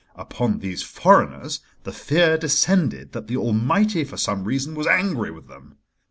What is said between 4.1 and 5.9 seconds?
some reason, was angry with them.